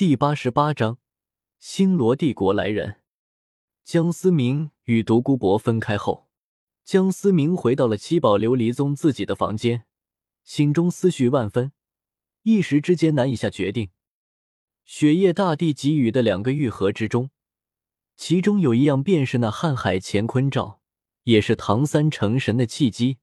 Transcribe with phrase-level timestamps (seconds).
[0.00, 0.96] 第八十八章，
[1.58, 3.02] 星罗帝国来人。
[3.84, 6.30] 江思明与独孤博分开后，
[6.82, 9.84] 江思明回到了七宝琉璃宗自己的房间，
[10.42, 11.72] 心中思绪万分，
[12.44, 13.90] 一时之间难以下决定。
[14.86, 17.28] 雪夜大帝给予的两个玉盒之中，
[18.16, 20.80] 其中有一样便是那瀚海乾坤罩，
[21.24, 23.18] 也是唐三成神的契机。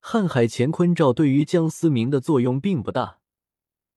[0.00, 3.18] 瀚海乾坤罩对于江思明的作用并不大，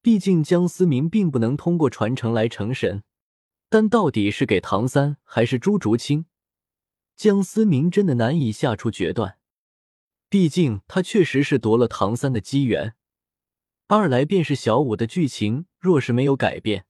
[0.04, 3.04] 毕竟江思明并不能通过传承来成神。
[3.70, 6.26] 但到底是给唐三还是朱竹清，
[7.16, 9.40] 江思明真的难以下出决断。
[10.30, 12.96] 毕竟他确实是夺了唐三的机缘，
[13.88, 16.86] 二来便是小五的剧情若是没有改变，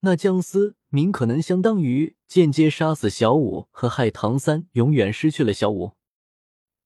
[0.00, 5.92] 那江思明可能相当于间接杀死小五和害唐三永远失去了小五。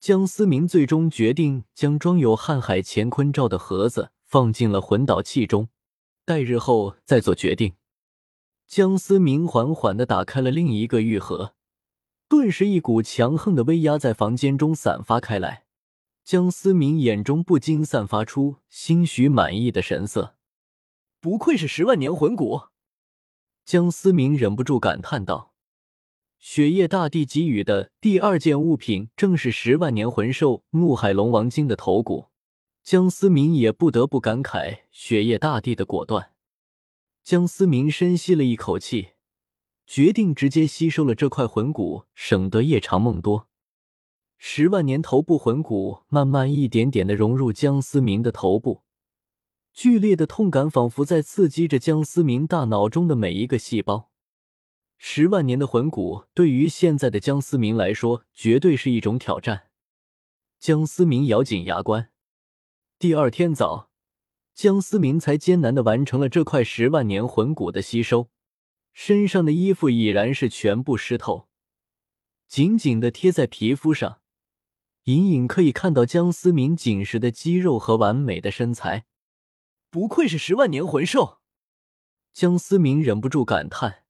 [0.01, 5.69] 江思明最终决定将装有瀚海乾坤罩的盒子放进了魂导器中，
[6.25, 7.75] 待日后再做决定。
[8.67, 11.55] 江思明缓缓的打开了另一个玉盒，
[12.29, 15.67] 顿时一股强横的威压在房间中散发开来。
[16.25, 20.35] 江思明眼中不禁散发出兴许满意的神色，
[21.21, 22.63] 不愧是十万年魂骨。
[23.65, 25.55] 江思明忍不住感叹道。
[26.41, 32.31] 雪夜大帝给予的第二件物品正是十万年魂兽怒海龙王精的头骨，
[32.85, 36.33] 江思明也不得不感慨雪夜大帝的果断。
[37.23, 39.13] 江思明深吸了一口气，
[39.87, 43.49] 决定直接吸收了这块魂骨，省得夜长梦多。
[44.37, 48.83] 十万年头部魂骨慢慢一点点的融入江思明的头部，
[49.73, 54.11] 剧烈的痛感仿佛在刺激着江思明大脑中的每一个细胞。
[54.99, 59.69] 十万年的魂骨对于现在的江思明来说，绝对是一种挑战。
[60.59, 62.11] 江思明咬紧牙关。
[63.05, 63.91] 第二天早，
[64.55, 68.31] 江思明才艰难的完成了这块十万年魂骨的吸收，
[68.95, 71.47] 身上的衣服已然是全部湿透，
[72.49, 74.23] 紧紧的贴在皮肤上，
[75.03, 79.05] 隐隐可以看到江思明紧实的肌肉和完美的身材。
[79.91, 81.41] 不愧是十万年魂兽，
[82.33, 84.05] 江思明忍不住感叹。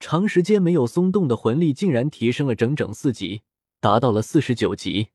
[0.00, 3.42] 长时间没有松动的魂力竟然提升了整整四级，
[3.78, 5.10] 达到了四十九级。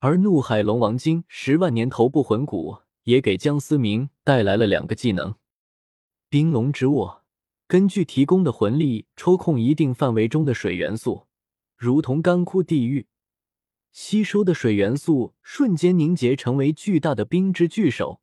[0.00, 5.34] 而怒海龙王精十万年头部魂骨也给江思明带来了两个技能：
[6.28, 7.24] 冰龙之握，
[7.66, 11.26] 根据提供的魂力抽空一定范围中的水元素，
[11.76, 13.08] 如同干枯地狱，
[13.90, 18.20] 吸收的水元素瞬间凝结成为巨大的冰之巨手，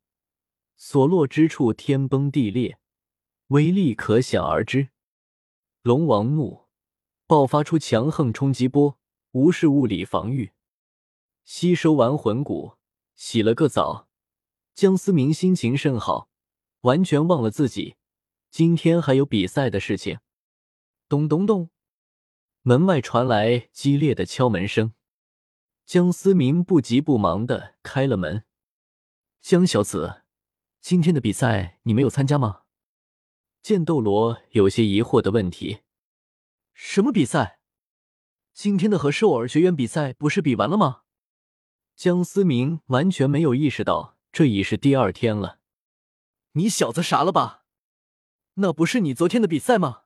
[0.78, 2.78] 所落之处天崩地裂，
[3.48, 4.88] 威力可想而知。
[5.82, 6.68] 龙王怒，
[7.26, 8.98] 爆发出强横冲击波，
[9.32, 10.52] 无视物理防御。
[11.46, 12.72] 吸收完魂骨，
[13.14, 14.08] 洗了个澡，
[14.74, 16.28] 江思明心情甚好，
[16.80, 17.94] 完全忘了自己
[18.50, 20.18] 今天还有比赛的事情。
[21.08, 21.70] 咚咚咚，
[22.62, 24.92] 门外传来激烈的敲门声。
[25.84, 28.44] 江思明不急不忙的开了门。
[29.40, 30.22] 江小子，
[30.80, 32.62] 今天的比赛你没有参加吗？
[33.62, 35.82] 剑斗罗有些疑惑的问题
[36.74, 37.60] ：“什么比赛？
[38.52, 41.02] 今天的和兽耳学院比赛不是比完了吗？”
[41.96, 45.60] 江思明完全没有意识到这已是第二天了。
[46.52, 47.64] 你小子傻了吧？
[48.54, 50.02] 那不是你昨天的比赛吗？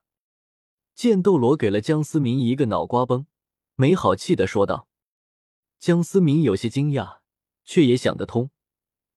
[0.94, 3.26] 剑斗罗给了江思明一个脑瓜崩，
[3.74, 4.88] 没好气的说道。
[5.80, 7.18] 江思明有些惊讶，
[7.64, 8.52] 却也想得通，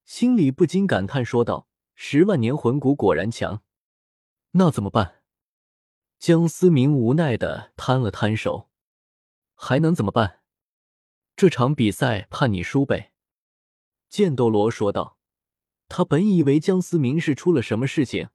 [0.04, 3.62] 心里不禁感叹说道：“十万年魂骨果然强。”
[4.52, 5.22] 那怎么办？
[6.18, 8.68] 江思明无奈的摊了摊手，
[9.54, 10.40] 还能怎么办？
[11.36, 13.12] 这场比赛判你输呗。
[14.08, 15.18] 剑斗罗说道。
[15.86, 18.30] 他本以为江思明是出了什么事情，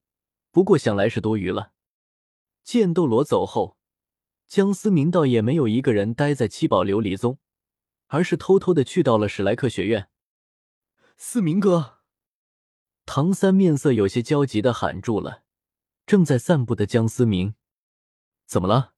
[0.52, 1.74] 不过想来是多余了。
[2.64, 3.76] 剑斗罗走后，
[4.48, 7.40] 江思明倒也没有一个人待在七宝琉璃宗，
[8.08, 10.10] 而是偷偷的去到了史莱克学院。
[11.18, 12.00] 思明哥，
[13.06, 15.44] 唐三面色有些焦急的喊住了。
[16.06, 17.56] 正在散步的江思明，
[18.46, 18.94] 怎么了？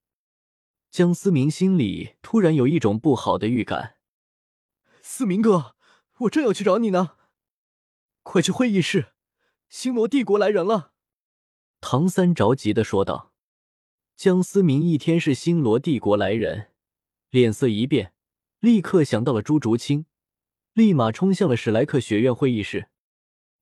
[0.92, 3.96] 江思明心里突然有一种不好的预感。
[5.02, 5.78] 思明哥，
[6.20, 7.12] 我正要去找你呢，
[8.24, 9.14] 快去会议室，
[9.70, 10.92] 星罗帝国来人了。
[11.80, 13.32] 唐三着急的说道。
[14.18, 16.72] 江思明一天是星罗帝国来人，
[17.30, 18.14] 脸色一变，
[18.60, 20.06] 立刻想到了朱竹清，
[20.74, 22.90] 立马冲向了史莱克学院会议室。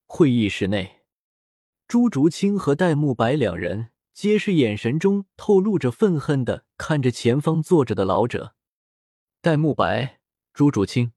[0.04, 1.02] 会议室内。
[1.86, 8.54] 朱竹清和戴沐白两人皆是眼神中透露着愤恨的看着前方坐着的老者。
[9.40, 10.20] 戴沐白、
[10.52, 11.14] 朱竹清，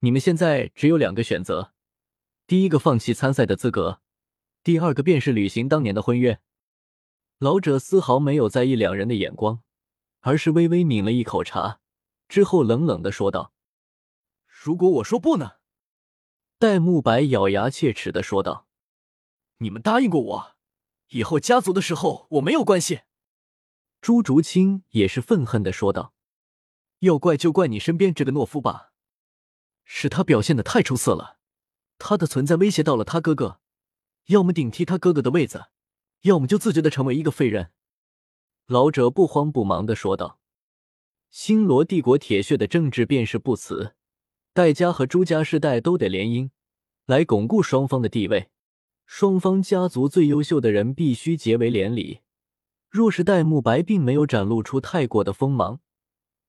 [0.00, 1.72] 你们现在只有两个选择：
[2.46, 4.02] 第一个放弃参赛的资格，
[4.62, 6.42] 第二个便是履行当年的婚约。
[7.38, 9.62] 老者丝毫没有在意两人的眼光，
[10.20, 11.80] 而是微微抿了一口茶，
[12.28, 13.54] 之后冷冷的说道
[14.44, 15.52] ：“如果我说不呢？”
[16.60, 18.68] 戴沐白咬牙切齿的说道
[19.56, 20.51] ：“你们答应过我，
[21.12, 23.00] 以后家族的时候我没有关系。”
[24.02, 26.12] 朱竹清也是愤恨的说道
[27.00, 28.92] ：“要怪就怪你身边这个懦夫吧，
[29.84, 31.38] 是他表现的太出色了，
[31.98, 33.60] 他的存在威胁到了他哥哥，
[34.26, 35.66] 要么顶替他哥哥的位子。”
[36.22, 37.72] 要么就自觉的成为一个废人。
[38.68, 40.38] 老者不慌不忙的说道
[41.30, 43.96] ：“星罗帝国铁血的政治便是不辞，
[44.52, 46.50] 戴家和朱家世代都得联姻，
[47.06, 48.52] 来巩固双方的地位。
[49.14, 52.20] 双方家族最优秀的人必须结为连理。
[52.88, 55.80] 若是戴沐白并没有展露出太过的锋芒，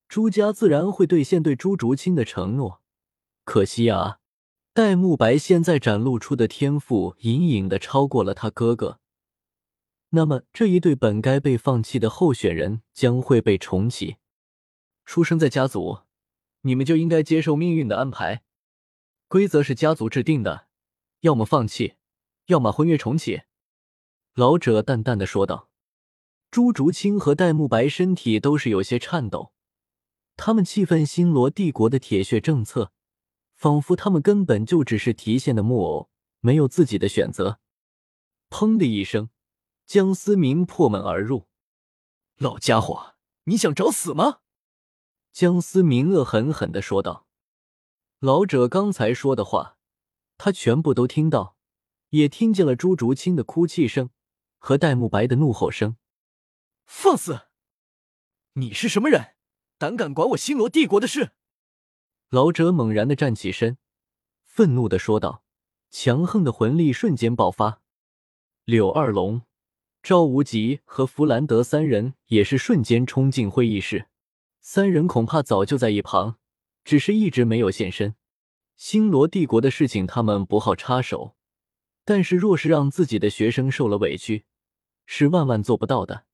[0.07, 2.81] 朱家自然会兑现对朱竹清的承诺。
[3.43, 4.19] 可惜啊，
[4.73, 9.01] 戴沐白现在展露出的天赋，隐隐的超过了他哥哥。”
[10.15, 14.15] 那么，这一对本该被放弃的候选人将会被重启。
[15.03, 16.03] 出生在家族，
[16.61, 18.43] 你们就应该接受命运的安排。
[19.27, 20.67] 规则是家族制定的，
[21.19, 21.95] 要么放弃，
[22.45, 23.43] 要么婚约重启。
[24.33, 25.69] 老者淡淡的说道。
[26.51, 29.53] 朱竹清和戴沐白身体都是有些颤抖，
[30.35, 32.91] 他们气愤星罗帝国的铁血政策，
[33.55, 36.11] 仿佛他们根本就只是提线的木偶，
[36.41, 37.59] 没有自己的选择。
[38.49, 39.29] 砰的一声。
[39.85, 41.47] 江思明破门而入，
[42.37, 44.39] 老家伙，你想找死吗？
[45.33, 47.27] 江思明恶狠狠的说道。
[48.19, 49.77] 老者刚才说的话，
[50.37, 51.57] 他全部都听到，
[52.13, 54.11] 也听见了朱竹清的哭泣声
[54.59, 55.97] 和戴沐白的怒吼声。
[56.85, 57.47] 放肆！
[58.53, 59.33] 你是什么人？
[59.79, 61.31] 胆敢管我星罗帝国的事？
[62.29, 63.79] 老者猛然的站起身，
[64.43, 65.43] 愤怒的说道，
[65.89, 67.81] 强横的魂力瞬间爆发。
[68.63, 69.41] 柳二龙。
[70.03, 74.09] 赵无极和弗兰德三人也是瞬间冲进会议室，
[74.59, 76.37] 三人恐怕早就在一旁，
[76.83, 78.15] 只是一直没有现身。
[78.75, 81.37] 星罗帝国的事情他们不好插手，
[82.05, 84.45] 但是若是让自己的学生受了委屈，
[85.05, 86.25] 是万万做不到的。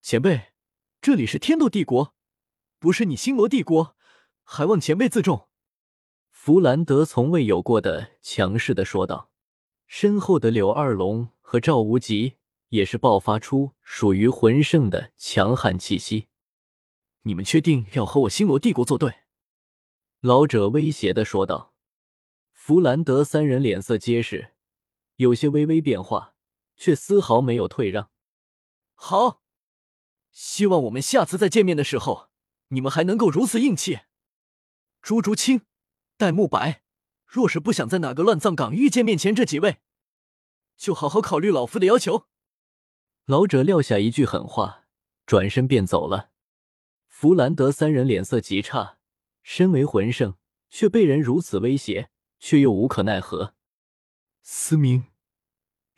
[0.00, 0.52] 前辈，
[1.00, 2.14] 这里是天斗帝国，
[2.78, 3.96] 不是你星罗帝国，
[4.42, 5.48] 还望前辈自重。
[6.30, 9.30] 弗兰德从未有过的强势的说道，
[9.86, 12.36] 身后的柳二龙和赵无极。
[12.70, 16.26] 也是爆发出属于魂圣的强悍气息。
[17.22, 19.14] 你们确定要和我星罗帝国作对？
[20.20, 21.72] 老者威胁的说道。
[22.52, 24.53] 弗兰德三人脸色皆是，
[25.16, 26.34] 有些微微变化，
[26.76, 28.10] 却丝毫没有退让。
[28.94, 29.42] 好，
[30.30, 32.30] 希望我们下次再见面的时候，
[32.68, 34.00] 你们还能够如此硬气。
[35.00, 35.62] 朱竹清、
[36.16, 36.82] 戴沐白，
[37.26, 39.78] 若是不想在哪个乱葬岗遇见面前这几位，
[40.76, 42.26] 就好好考虑老夫的要求。
[43.26, 44.86] 老者撂下一句狠话，
[45.26, 46.30] 转身便走了。
[47.08, 48.98] 弗兰德三人脸色极差，
[49.42, 50.36] 身为魂圣，
[50.68, 53.54] 却被人如此威胁，却又无可奈何。
[54.46, 55.04] 思明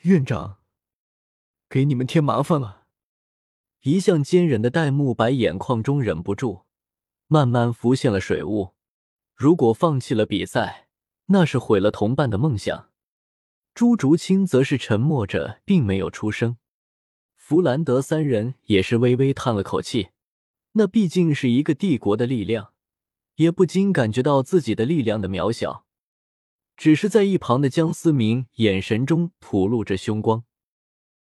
[0.02, 0.58] 院长，
[1.68, 2.86] 给你们添麻烦了。
[3.82, 6.62] 一向坚忍的戴沐白眼眶中忍不住，
[7.26, 8.76] 慢慢浮现了水雾。
[9.34, 10.86] 如果放弃了比赛，
[11.26, 12.90] 那是毁了同伴的梦想。
[13.74, 16.56] 朱竹清则是沉默着，并没有出声。
[17.34, 20.10] 弗兰德三人也是微微叹了口气，
[20.74, 22.72] 那毕竟是一个帝国的力量，
[23.34, 25.85] 也不禁感觉到自己的力量的渺小。
[26.76, 30.44] 只是在一旁的江思明眼神中吐露着凶光。